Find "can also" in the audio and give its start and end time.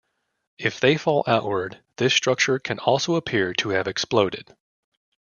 2.57-3.13